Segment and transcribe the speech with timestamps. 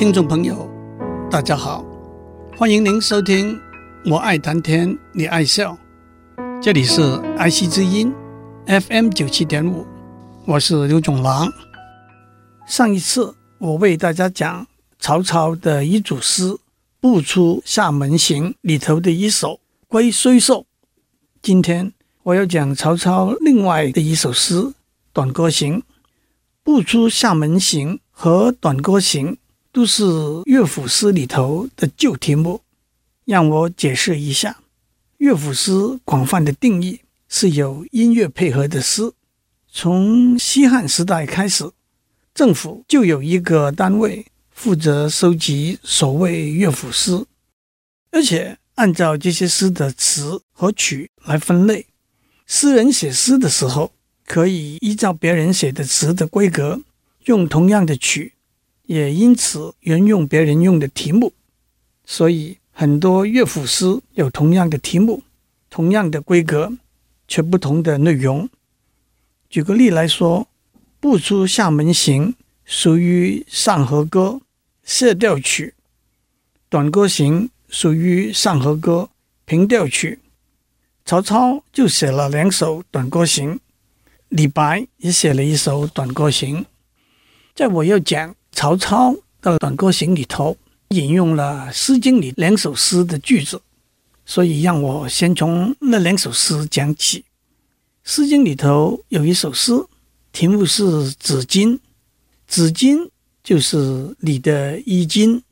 [0.00, 0.66] 听众朋友，
[1.30, 1.84] 大家好，
[2.56, 3.54] 欢迎您收听
[4.06, 5.76] 《我爱谈天，你爱笑》，
[6.62, 7.02] 这里是
[7.36, 8.10] 爱惜之音
[8.64, 9.86] FM 九七点五，
[10.46, 11.46] 我是刘总郎。
[12.66, 14.66] 上一次我为大家讲
[14.98, 16.48] 曹操的一组诗
[16.98, 19.56] 《不出厦门行》里头的一首
[19.86, 20.60] 《龟虽寿》，
[21.42, 21.92] 今天
[22.22, 24.62] 我要讲曹操另外的一首诗
[25.12, 25.74] 《短歌行》。
[26.64, 29.32] 《不出厦门行》和《短歌行》。
[29.72, 30.04] 都是
[30.46, 32.62] 乐府诗里头的旧题目，
[33.24, 34.58] 让我解释一下。
[35.18, 35.70] 乐府诗
[36.04, 39.12] 广泛的定义是有音乐配合的诗。
[39.72, 41.70] 从西汉时代开始，
[42.34, 47.24] 政府就有一个单位负责收集所谓乐府诗，
[48.10, 51.86] 而且按照这些诗的词和曲来分类。
[52.46, 53.92] 诗人写诗的时候，
[54.26, 56.80] 可以依照别人写的词的规格，
[57.26, 58.32] 用同样的曲。
[58.90, 61.32] 也因此沿用别人用的题目，
[62.04, 65.22] 所以很多乐府诗有同样的题目、
[65.70, 66.72] 同样的规格，
[67.28, 68.50] 却不同的内容。
[69.48, 70.40] 举个例来说，
[70.98, 72.32] 《不出厦门行》
[72.64, 74.40] 属于上和歌、
[74.82, 75.74] 谢调曲，
[76.68, 79.08] 《短歌行》属于上和歌、
[79.44, 80.18] 平调曲。
[81.04, 83.60] 曹操就写了两首短歌行，
[84.30, 86.66] 李白也写了一首短歌行。
[87.54, 88.34] 在我要讲。
[88.52, 90.56] 曹操的《短歌行》里头
[90.88, 93.60] 引用了《诗经》里两首诗的句子，
[94.26, 97.20] 所以让我先从那两首诗讲起。
[98.02, 99.72] 《诗经》里头有一首诗，
[100.32, 100.82] 题目是
[101.18, 101.68] 《子巾》，
[102.46, 103.08] 子巾
[103.42, 105.42] 就是你的衣襟。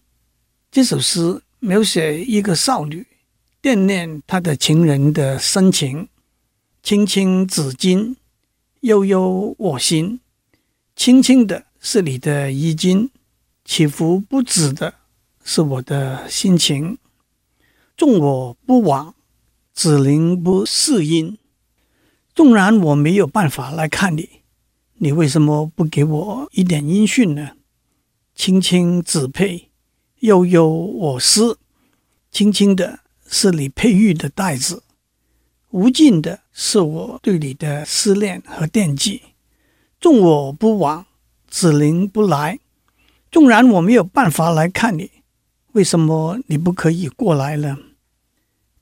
[0.70, 3.06] 这首诗描写一个少女
[3.62, 6.08] 惦念她的情人的深情，
[6.82, 8.16] 青青子巾，
[8.80, 10.20] 悠悠我心，
[10.94, 11.67] 轻轻的。
[11.80, 13.10] 是你的衣襟，
[13.64, 14.94] 起伏不止的
[15.44, 16.98] 是我的心情。
[17.96, 19.14] 纵我不往，
[19.72, 21.38] 子陵不嗣音。
[22.34, 24.42] 纵然我没有办法来看你，
[24.94, 27.52] 你为什么不给我一点音讯呢？
[28.34, 29.70] 青青子佩，
[30.20, 31.58] 悠悠我思。
[32.30, 34.82] 青青的是你佩玉的带子，
[35.70, 39.22] 无尽的是我对你的思念和惦记。
[40.00, 41.06] 纵我不往。
[41.48, 42.60] 子陵不来，
[43.30, 45.10] 纵然我没有办法来看你，
[45.72, 47.78] 为什么你不可以过来呢？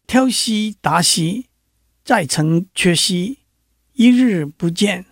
[0.06, 1.46] 挑兮达兮，
[2.04, 3.38] 在城缺兮，
[3.94, 5.06] 一日不见，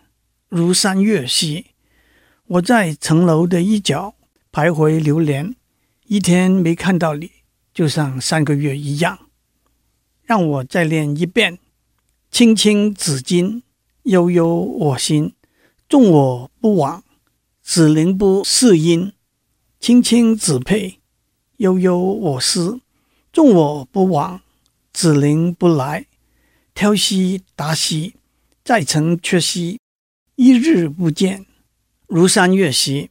[0.49, 1.67] 如三月兮。
[2.47, 4.15] 我在城楼的一角
[4.53, 5.55] 徘徊流连，
[6.07, 7.31] 一天没看到你，
[7.73, 9.19] 就像三个月一样。
[10.25, 11.59] 让我再念一遍：
[12.31, 13.63] 青青子衿，
[14.03, 15.35] 悠悠我心。
[15.89, 17.04] 纵我不往。
[17.67, 19.15] 子陵不嗣音，
[19.81, 21.01] 青青子佩，
[21.57, 22.81] 悠悠我思。
[23.33, 24.43] 纵我不往，
[24.93, 26.05] 子陵不来。
[26.75, 28.17] 挑兮达兮，
[28.63, 29.81] 在城阙兮，
[30.37, 31.47] 一日不见，
[32.07, 33.11] 如三月兮。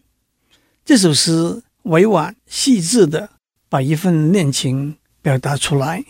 [0.85, 3.31] 这首诗委婉细致地
[3.67, 6.05] 把一份恋情表达出来。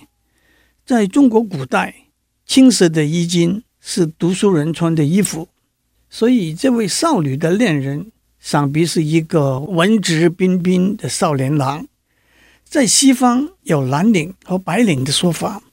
[0.86, 2.08] 在中国古代，
[2.46, 5.48] 青色的衣襟是读书人穿的衣服，
[6.10, 8.12] 所以这位少女的恋人。
[8.44, 11.88] 想必是一个文质彬彬的少年郎。
[12.66, 15.64] 在西方有蓝领和白领的说法，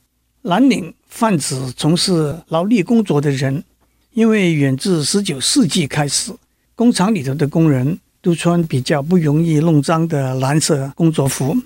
[0.42, 3.64] 蓝领泛指从事劳力工作的人，
[4.12, 6.32] 因为远自十九世纪开始，
[6.76, 11.56] 工厂里头的工人都穿比较不容易弄脏的蓝色工作服。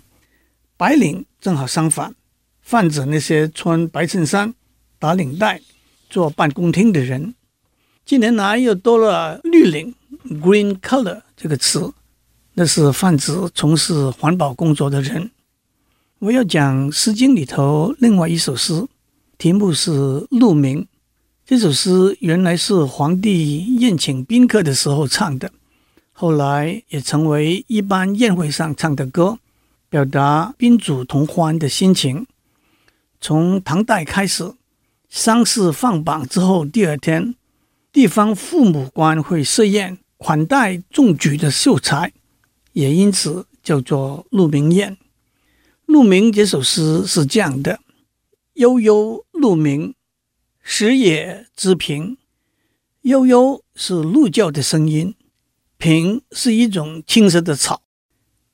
[0.78, 2.14] 白领正好相反，
[2.62, 4.54] 泛指那些穿白衬衫、
[4.98, 5.60] 打领带、
[6.08, 7.34] 坐办公厅的人。
[8.06, 9.94] 近年来又多了绿领。
[10.24, 11.92] Green color 这个词，
[12.54, 15.30] 那是泛指从事环保工作的人。
[16.20, 18.86] 我要讲《诗经》里头另外一首诗，
[19.36, 19.90] 题目是
[20.30, 20.82] 《鹿鸣》。
[21.44, 25.52] 这首诗原来是皇帝宴请宾客的时候唱的，
[26.12, 29.38] 后来也成为一般宴会上唱的歌，
[29.90, 32.26] 表达宾主同欢的心情。
[33.20, 34.54] 从唐代开始，
[35.10, 37.34] 丧事放榜之后，第二天，
[37.92, 39.98] 地方父母官会设宴。
[40.16, 42.12] 款待中举的秀才，
[42.72, 44.92] 也因此叫做鹿鸣宴。
[45.86, 47.80] 《鹿鸣》这首诗是这样的：
[48.54, 49.94] 悠悠鹿鸣，
[50.62, 52.16] 食野之苹。
[53.02, 55.14] 悠悠是鹿叫的声音，
[55.78, 57.82] 苹是一种青色的草。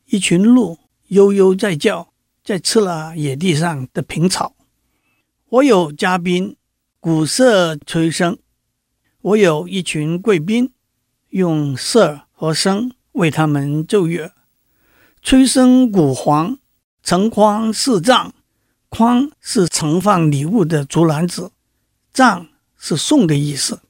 [0.07, 0.79] 一群鹿
[1.09, 2.13] 悠悠在叫，
[2.43, 4.57] 在吃了野地上的苹草。
[5.51, 6.57] 我有嘉宾，
[6.99, 8.39] 鼓瑟吹笙。
[9.21, 10.73] 我有一群贵宾。
[11.31, 14.33] 用瑟和声为他们奏乐，
[15.23, 16.59] 吹笙鼓簧，
[17.03, 18.33] 成筐是帐。
[18.89, 21.53] 筐是盛放礼物的竹篮子，
[22.13, 23.83] 帐是送的意思。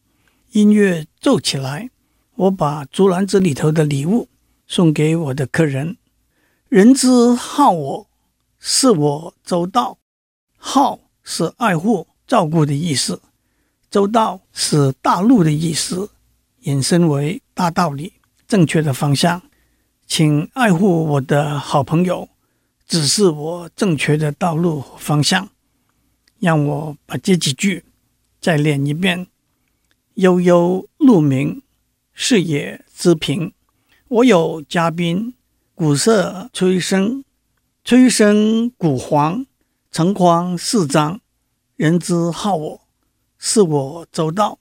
[0.51, 1.89] 音乐奏起来，
[2.35, 4.29] 我把竹篮子里头的礼物
[4.67, 5.97] 送给我的客人。
[6.69, 8.11] 人之好我，
[8.59, 9.97] 是我周到。
[10.59, 13.23] 好是爱护、照顾的意思，
[13.91, 16.11] 周到是大陆的意思，
[16.61, 18.15] 引申为大道理、
[18.47, 19.43] 正确的方向。
[20.07, 22.29] 请爱护我的好朋友。
[22.89, 25.49] 指示我正确的道路和方向，
[26.41, 27.85] 让我把这几句
[28.41, 29.29] 再练一遍。
[30.15, 31.63] 悠悠鹿鸣，
[32.13, 33.53] 食野之苹。
[34.09, 35.35] 我有嘉宾，
[35.77, 37.23] 鼓瑟吹笙，
[37.85, 39.47] 吹笙鼓簧，
[39.93, 41.21] 成筐似张。
[41.77, 42.81] 人之好我，
[43.39, 44.59] 视我周到。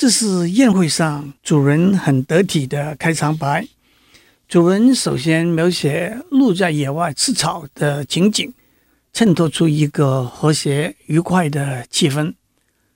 [0.00, 3.68] 这是宴会上主人很得体的开场白。
[4.48, 8.50] 主人首先描写鹿在野外吃草的情景，
[9.12, 12.32] 衬托出一个和谐愉快的气氛。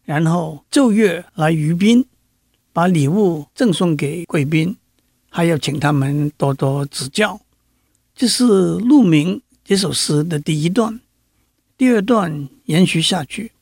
[0.04, 2.06] 然后奏乐来娱宾，
[2.72, 4.74] 把礼物赠送给贵宾，
[5.28, 7.38] 还要请他们多多指教。
[8.14, 8.44] 这是
[8.78, 10.98] 《鹿鸣》这首诗的第一段。
[11.76, 13.52] 第二段延续下去，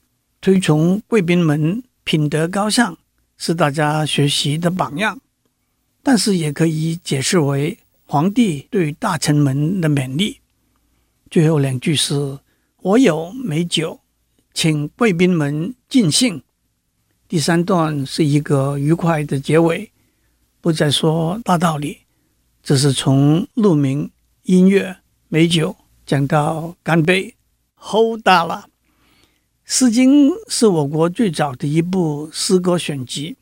[0.41, 2.97] 推崇贵宾们品德高尚，
[3.43, 5.21] 是大家学习的榜样。
[6.05, 7.77] 但是也可以解释为。
[8.05, 10.41] 皇帝对大臣们的勉励。
[11.31, 12.39] 最后两句是
[12.83, 14.01] ：“我有美酒，
[14.53, 16.43] 请贵宾们尽兴。”
[17.27, 19.91] 第三段是一个愉快的结尾，
[20.61, 22.01] 不再说大道理，
[22.63, 24.11] 这是从鹿鸣、
[24.43, 24.95] 音乐、
[25.29, 25.75] 美酒
[26.05, 27.35] 讲到干杯，
[27.81, 28.67] 齁大了。
[29.75, 33.39] 《诗经》是我国最早的一部诗歌选集，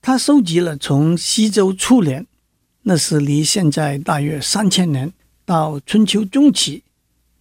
[0.00, 2.26] 它收集了从西周初年。
[2.84, 5.12] 那是离现在大约三千年，
[5.44, 6.84] 到春秋中期，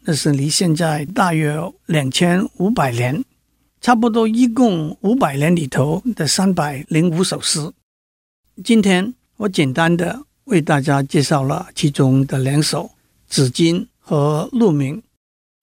[0.02, 3.24] 那是离现在大约两千五百年，
[3.80, 7.72] 差不多一共五百年里头的三百零五首诗。
[8.62, 12.84] 今天我简单的为大家介绍了其中的两首
[13.30, 14.98] 《子衿》和《鹿鸣》，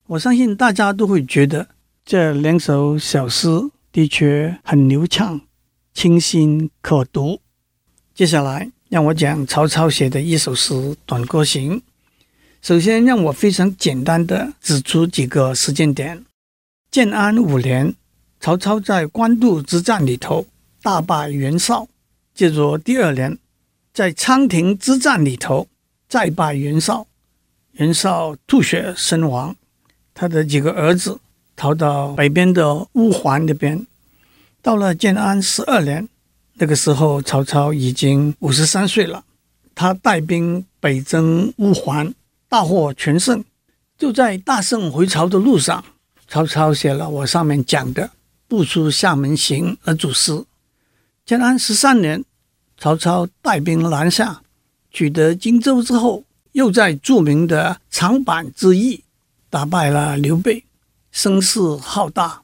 [0.07, 1.67] 我相信大家都会觉得
[2.05, 3.49] 这两首小诗
[3.91, 5.41] 的确很流畅、
[5.91, 7.41] 清新可读。
[8.13, 8.71] 接下来。
[8.87, 10.73] 让我讲曹操写的一首诗
[11.07, 11.79] 《短歌行》。
[12.61, 16.23] 首先，让我非常简单的指出几个时间点：
[16.91, 17.95] 建安五年，
[18.39, 20.45] 曹操在官渡之战里头
[20.83, 21.87] 大败袁绍；
[22.35, 23.37] 接着第二年，
[23.91, 25.67] 在仓亭之战里头
[26.07, 27.07] 再败袁绍，
[27.73, 29.55] 袁绍吐血身亡，
[30.13, 31.19] 他的几个儿子
[31.55, 33.85] 逃到北边的乌桓那边。
[34.61, 36.07] 到了建安十二年。
[36.57, 39.25] 那个时候，曹操已经五十三岁了。
[39.75, 42.13] 他带兵北征乌桓，
[42.47, 43.43] 大获全胜。
[43.97, 45.83] 就在大胜回朝的路上，
[46.29, 48.03] 曹操写了我上面讲的
[48.47, 50.45] 《不出厦门行》而主诗。
[51.25, 52.23] 建安十三年，
[52.77, 54.41] 曹操带兵南下，
[54.91, 56.23] 取得荆州之后，
[56.53, 59.03] 又在著名的长坂之役
[59.49, 60.63] 打败了刘备，
[61.15, 62.41] 声势浩大。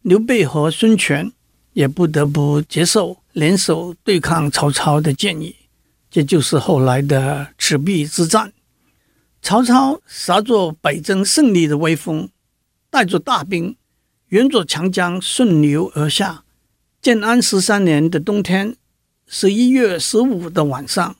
[0.00, 1.30] 刘备和孙权
[1.74, 3.18] 也不得不接受。
[3.32, 5.54] 联手对抗曹操的建议，
[6.10, 8.54] 这就是后来的赤壁之战。
[9.42, 12.30] 曹操杀着北征胜利的威风，
[12.88, 13.76] 带着大兵
[14.30, 16.42] 沿着长江顺流而下。
[17.02, 18.74] 建安十三年的冬天，
[19.26, 21.14] 十一月十五的晚上，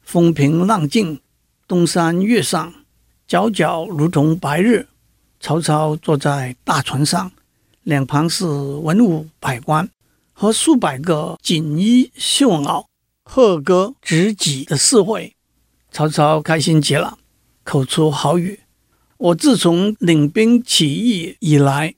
[0.00, 1.20] 风平浪静，
[1.66, 2.72] 东山月上，
[3.28, 4.86] 皎皎如同白日。
[5.40, 7.32] 曹操坐在大船上，
[7.82, 9.88] 两旁是文武百官。
[10.32, 12.86] 和数百个锦衣绣袄、
[13.24, 15.36] 贺歌执戟的侍卫，
[15.90, 17.18] 曹操开心极了，
[17.62, 18.60] 口出豪语
[19.18, 21.94] ：“我自从领兵起义以来，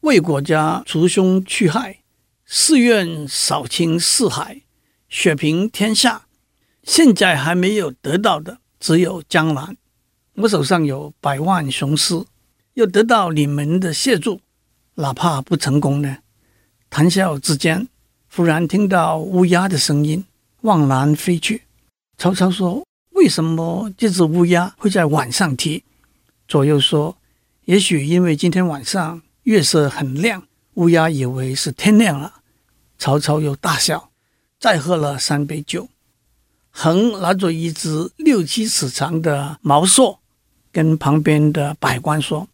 [0.00, 2.00] 为国家除凶去害，
[2.44, 4.60] 誓愿扫清四海，
[5.08, 6.26] 雪平天下。
[6.82, 9.74] 现在还没有得到的，只有江南。
[10.34, 12.22] 我手上有百万雄师，
[12.76, 14.40] 又得到你们的协助，
[14.96, 16.18] 哪怕不成功呢？”
[16.90, 17.88] 谈笑之间，
[18.30, 20.24] 忽然听到乌鸦的声音，
[20.60, 21.62] 往南飞去。
[22.18, 25.84] 曹操说：“为什么这只乌鸦会在晚上啼？”
[26.46, 27.16] 左右说
[27.64, 32.34] ：“也许因为今天晚上月色很亮，乌鸦以为是天亮了。”
[32.98, 34.10] 曹操又大笑，
[34.60, 35.88] 再喝了三杯酒。
[36.70, 40.18] 横拿着一只六七尺长的毛槊，
[40.70, 42.48] 跟旁边的百官说：“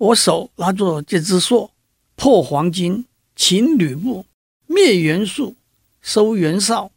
[0.00, 1.68] 我手拿着这只槊，
[2.16, 3.04] 破黄巾。”
[3.36, 4.26] 擒吕布，
[4.66, 5.54] 灭袁术，
[6.02, 6.90] 收袁绍，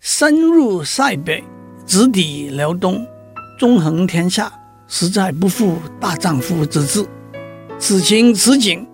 [0.00, 1.44] 深入塞北，
[1.84, 3.06] 直抵辽东，
[3.58, 4.50] 纵横天下，
[4.88, 7.06] 实在不负大丈夫之志。
[7.78, 8.86] 此情此景，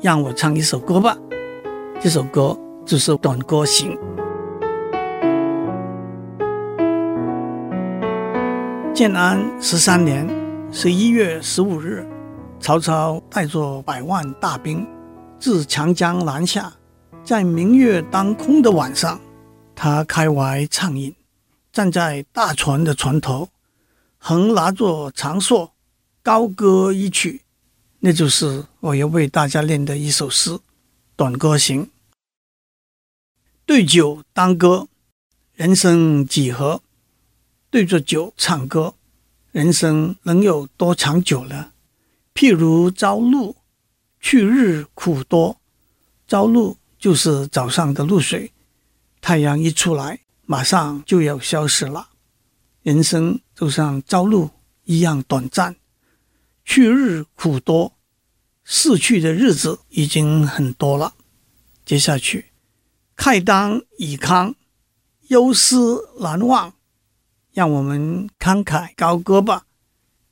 [0.00, 1.14] 让我唱一首歌吧。
[2.00, 3.94] 这首歌就是《短歌行》。
[8.94, 10.26] 建安十三年
[10.72, 12.06] 十一月十五日，
[12.58, 14.86] 曹操带着百万大兵
[15.38, 16.72] 自长江南下，
[17.24, 19.20] 在明月当空的晚上，
[19.74, 21.14] 他开怀畅饮，
[21.72, 23.48] 站在大船的船头，
[24.18, 25.70] 横拿着长槊，
[26.22, 27.42] 高歌一曲。
[28.00, 30.50] 那就是我要为大家念的一首诗
[31.14, 31.84] 《短歌行》。
[33.64, 34.88] 对酒当歌，
[35.54, 36.82] 人生几何？
[37.70, 38.94] 对着酒唱歌，
[39.52, 41.72] 人生能有多长久呢？
[42.36, 43.56] 譬如朝露，
[44.20, 45.58] 去日苦多。
[46.28, 48.52] 朝露就是早上的露水，
[49.22, 52.10] 太阳一出来，马上就要消失了。
[52.82, 54.50] 人生就像朝露
[54.84, 55.76] 一样短暂，
[56.62, 57.94] 去日苦多。
[58.64, 61.14] 逝去的日子已经很多了，
[61.86, 62.46] 接下去，
[63.16, 64.54] 慨当以慷，
[65.28, 66.74] 忧思难忘，
[67.54, 69.64] 让我们慷慨高歌吧。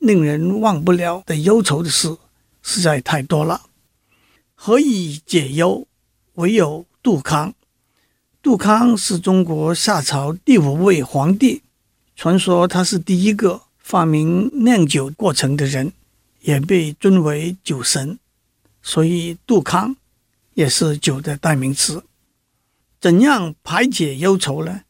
[0.05, 2.17] 令人忘不了的忧愁的事
[2.63, 3.63] 实在太多了。
[4.55, 5.87] 何以解忧？
[6.35, 7.55] 唯有杜康。
[8.43, 11.63] 杜康是中国夏朝第五位皇帝，
[12.15, 15.93] 传说他是第一个发明酿酒过程的人，
[16.43, 18.19] 也被尊为酒神。
[18.83, 19.97] 所以，杜康
[20.53, 22.05] 也是酒的代名词。
[23.01, 24.83] 怎样排解忧愁呢？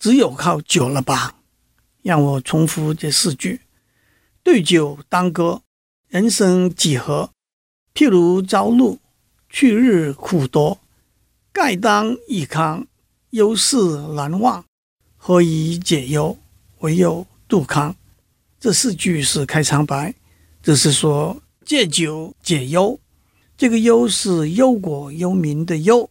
[0.00, 1.36] 只有靠酒了吧？
[2.02, 3.60] 让我重复这四句：
[4.46, 5.60] 对酒当歌，
[6.06, 7.30] 人生几何？
[7.92, 9.00] 譬如朝露，
[9.50, 10.78] 去日苦多。
[11.52, 12.86] 慨当以慷，
[13.30, 14.64] 忧思难忘。
[15.16, 16.38] 何以解忧？
[16.78, 17.96] 唯有杜康。
[18.60, 20.14] 这四句是开场白，
[20.62, 22.96] 就是说借酒解忧。
[23.56, 26.08] 这个忧是忧国忧民的忧。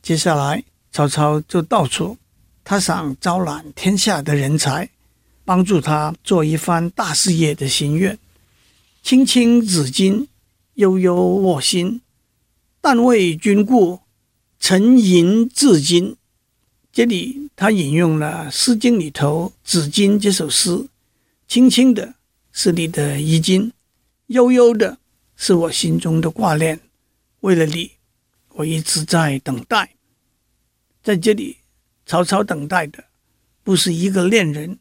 [0.00, 2.16] 接下来，曹操就到处，
[2.64, 4.88] 他想招揽天下的人才，
[5.50, 8.16] 帮助他做一番大事业的心愿。
[9.02, 10.28] 青青子衿，
[10.74, 12.02] 悠悠我心。
[12.80, 13.98] 但为君故，
[14.60, 16.16] 沉吟至今。
[16.92, 20.86] 这里他引用了《诗经》里头《子衿》这首诗
[21.48, 22.14] ：“青青的
[22.52, 23.72] 是你的衣襟，
[24.28, 24.98] 悠悠的。”
[25.34, 26.78] 是我心中的挂念，
[27.40, 27.90] 为了你，
[28.50, 29.96] 我一直在等待。
[31.02, 31.56] 在这里，
[32.06, 33.02] 曹操等待的
[33.64, 34.78] 不是一个恋人，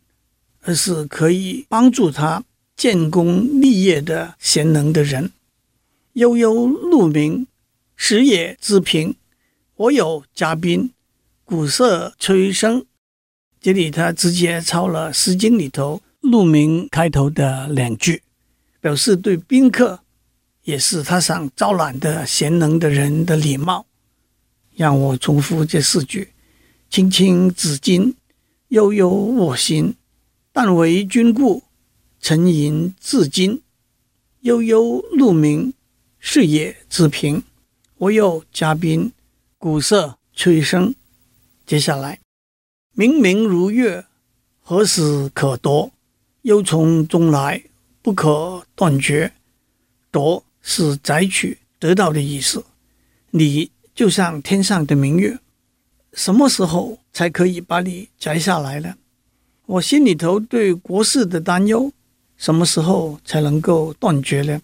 [0.62, 2.44] 而是可以帮助他
[2.75, 5.32] 建功立业的贤能的人。
[6.13, 7.48] 悠悠鹿鸣，
[7.96, 9.13] 食野之苹。
[9.75, 10.92] 我有嘉宾，
[11.46, 12.86] 鼓瑟吹笙。
[13.62, 18.22] 这里他直接抄了《诗经》里头“鹿鸣”开头的两句，
[18.82, 20.01] 表示对宾客。
[20.63, 23.88] 也是他想招揽的贤能的人的礼貌。
[24.75, 26.30] 让我重复这四句：
[26.89, 28.13] 青青子衿，
[28.68, 29.96] 悠悠我心。
[30.51, 31.63] 但为君故，
[32.20, 33.62] 沉吟至今。
[34.41, 35.74] 悠悠鹿鸣，
[36.20, 37.41] 食野之苹。
[37.98, 39.12] 我有嘉宾，
[39.58, 40.94] 鼓瑟吹笙。
[41.65, 42.20] 接下来，
[42.94, 44.06] 明明如月，
[44.62, 45.91] 何时可夺？
[46.44, 47.63] 忧从中来，
[48.01, 49.34] 不可断绝。
[50.12, 50.44] 夺。
[50.62, 52.63] 是摘取、得到的意思。
[53.32, 55.39] 你就像天上的明月，
[56.13, 58.96] 什么时候才可以把你摘下来呢？
[59.69, 61.91] 我心里头对国事的担忧，
[62.38, 64.59] 什么时候才能够断绝呢？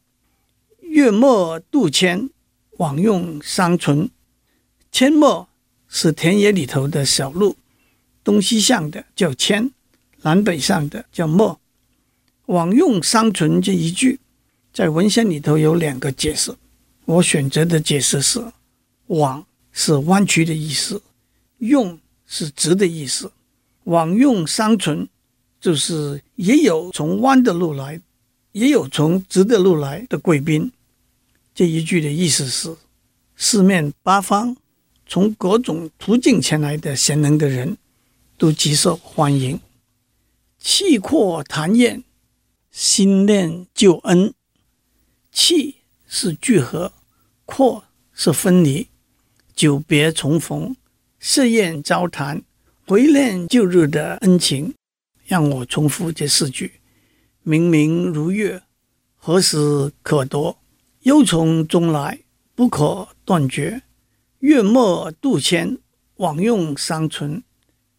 [0.82, 2.28] 月末渡迁，
[2.78, 4.10] 枉用桑纯。
[4.92, 5.48] 阡陌
[5.88, 7.56] 是田野里头的小路，
[8.24, 9.70] 东西向的叫阡，
[10.24, 11.60] 南北向的叫陌。
[12.48, 14.20] 枉用桑纯这一句。
[14.74, 16.56] 在文献里头有两个解释，
[17.06, 18.44] 我选择的解释是：
[19.06, 21.04] 枉是弯曲的意思，
[21.60, 23.32] 用是直的意思。
[23.86, 25.10] 往用三存，
[25.60, 28.00] 就是也有从弯的路来，
[28.52, 30.72] 也有从直的路来的贵宾。
[31.56, 32.76] 这一句的意思是，
[33.36, 34.56] 四面八方
[35.08, 37.78] 从各种途径前来的贤能的人
[38.38, 39.60] 都极受欢迎。
[40.60, 42.04] 契阔谈宴，
[42.72, 44.34] 心念旧恩。
[45.32, 45.76] 契
[46.08, 46.94] 是聚合，
[47.46, 48.88] 阔是分离，
[49.56, 50.76] 久别重逢，
[51.20, 52.42] 设宴交谈，
[52.88, 54.76] 回念旧日的恩情。
[55.26, 56.74] 让我重复这四句：
[57.42, 58.62] 明明如月，
[59.16, 60.60] 何时可夺？
[61.02, 62.20] 忧从中来，
[62.54, 63.82] 不可断绝。
[64.40, 65.80] 月末渡迁，
[66.18, 67.44] 枉用桑纯。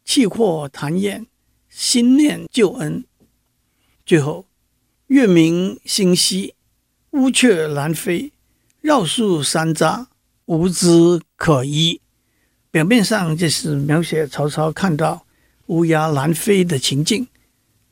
[0.05, 1.27] 契阔谈宴，
[1.69, 3.05] 心念旧恩。
[4.05, 4.47] 最后，
[5.09, 6.55] 月明星稀，
[7.11, 8.33] 乌鹊南飞，
[8.81, 10.07] 绕树山楂，
[10.45, 12.01] 无枝可依。
[12.77, 15.25] 表面上这是描写曹操看到
[15.69, 17.27] 乌鸦南飞的情境，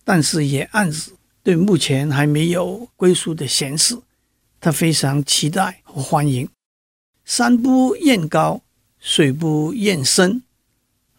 [0.05, 1.13] 但是也暗示
[1.43, 3.99] 对目前还没有归宿的闲士，
[4.61, 6.47] 他非常期待和欢迎。
[7.25, 8.61] 山不厌高，
[9.01, 10.43] 水不厌深。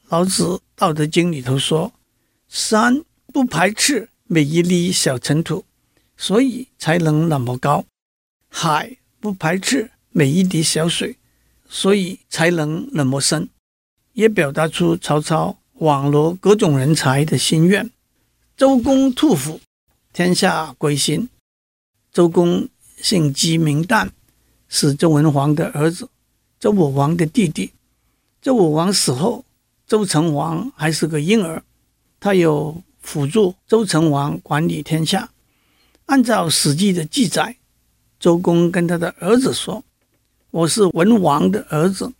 [0.09, 0.43] 老子
[0.75, 1.91] 《道德经》里头说，
[2.47, 3.01] 山
[3.33, 5.65] 不排斥每一粒小尘土，
[6.15, 7.83] 所以才能那么高；
[8.47, 11.17] 海不排斥每一滴小水，
[11.67, 13.49] 所以才能那么深。
[14.15, 17.91] 也表达出曹操网罗各种人才的心愿。
[18.57, 19.59] 周公吐哺，
[20.11, 21.29] 天下归心。
[22.11, 24.09] 周公姓姬名旦，
[24.69, 26.09] 是周文王的儿子，
[26.57, 27.73] 周武王的弟弟。
[28.41, 29.43] 周武王死后，
[29.85, 31.61] 周成王还是个婴儿，
[32.21, 35.29] 他有辅助周成王管理天下。
[36.05, 37.57] 按照《史记》的记载，
[38.17, 39.83] 周公跟他的儿子说
[40.51, 42.13] ：“我是文王的儿子，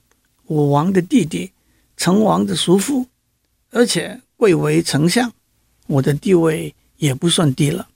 [0.48, 1.52] 武王的弟弟。”
[1.98, 3.06] 成王的叔父，
[3.72, 5.32] 而且贵为丞相，
[5.88, 7.88] 我的地位也不算低了。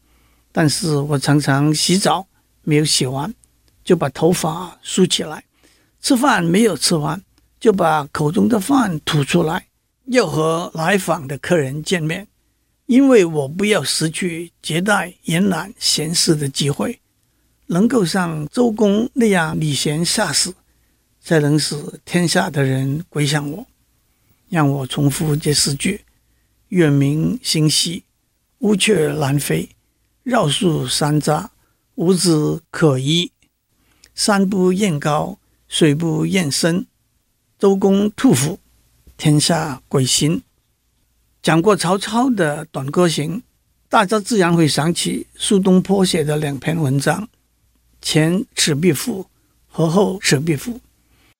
[0.52, 2.26] 但是我常常洗澡
[2.64, 3.34] 没有洗完，
[3.84, 5.40] 就把头发梳起来；
[6.02, 7.22] 吃饭没有吃完，
[7.60, 9.68] 就把口中的饭吐出来。
[10.06, 12.28] 要和来访的客人见面，
[12.88, 17.00] 因为我不要失去接待延揽闲士的机会。
[17.68, 20.52] 能够像周公那样礼贤下士，
[21.22, 23.68] 才能使天下的人归向我。
[24.50, 26.02] 让我重复这四句：
[26.70, 28.04] 月明星稀，
[28.60, 29.70] 乌鹊南飞，
[30.24, 31.50] 绕树山楂，
[31.94, 33.32] 无枝可依。
[34.16, 35.38] 山不厌高，
[35.68, 36.88] 水不厌深。
[37.60, 38.60] 周公吐哺，
[39.18, 40.42] 天下归心。
[41.44, 43.44] 讲过曹操的短歌行，
[43.88, 47.30] 大家自然会想起苏东坡写的两篇文章：
[48.02, 49.24] 前《赤壁赋》
[49.68, 50.74] 和后《赤壁赋》。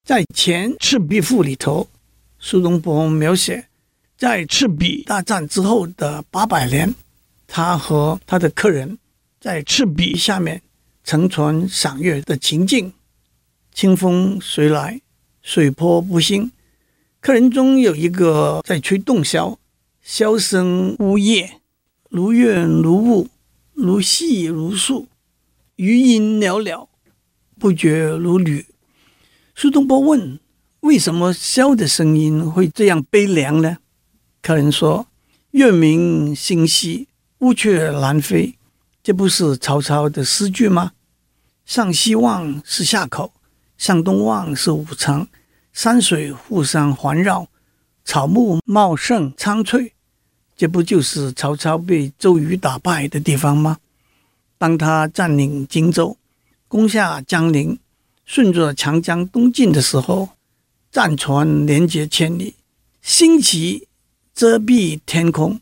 [0.04, 1.88] 在前《赤壁赋》里头。
[2.42, 3.68] 苏东坡描写，
[4.16, 6.94] 在赤壁大战之后的八百年，
[7.46, 8.98] 他和他的客人
[9.38, 10.62] 在赤壁下面
[11.04, 12.92] 乘船赏月的情景。
[13.74, 15.02] 清风随来，
[15.42, 16.50] 水波不兴。
[17.20, 19.58] 客人中有一个在吹洞箫，
[20.02, 21.60] 箫声呜咽，
[22.08, 23.28] 如怨如雾，
[23.74, 25.06] 如泣如诉，
[25.76, 26.88] 余音袅袅，
[27.58, 28.64] 不绝如缕。
[29.54, 30.40] 苏东坡问。
[30.80, 33.76] 为什么箫的声音会这样悲凉呢？
[34.40, 35.06] 客人说
[35.52, 37.08] ：“月明星稀，
[37.40, 38.54] 乌鹊南飞。”
[39.04, 40.92] 这不是曹操的诗句吗？
[41.66, 43.32] 上西望是夏口，
[43.76, 45.28] 向东望是武昌，
[45.72, 47.48] 山水互相环绕，
[48.04, 49.92] 草木茂盛苍翠，
[50.56, 53.76] 这不就是曹操被周瑜打败的地方吗？
[54.56, 56.16] 当他占领荆州，
[56.68, 57.78] 攻下江陵，
[58.24, 60.30] 顺着长江东进的时候。
[60.90, 62.54] 战船连接千里，
[63.04, 63.86] 旌旗
[64.34, 65.60] 遮蔽天空，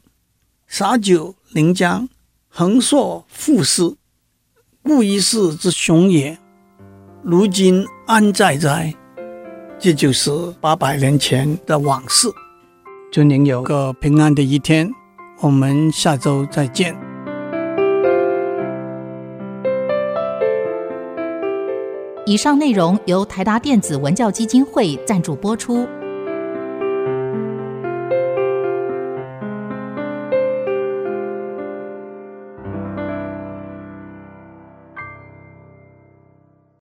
[0.66, 2.08] 洒酒临江，
[2.48, 3.94] 横槊赋诗，
[4.82, 6.38] 故一世之雄也。
[7.22, 8.94] 如今安在哉？
[9.78, 12.28] 这就是八百年前的往事。
[13.12, 14.90] 祝您有个平安的一天，
[15.40, 17.07] 我们下周再见。
[22.28, 25.88] 以上内容由台达电子文教基金会赞助播出。